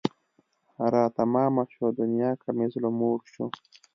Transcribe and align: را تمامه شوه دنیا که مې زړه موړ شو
را 0.93 1.03
تمامه 1.17 1.63
شوه 1.73 1.87
دنیا 1.99 2.31
که 2.41 2.49
مې 2.57 2.65
زړه 2.73 2.89
موړ 2.99 3.19
شو 3.31 3.45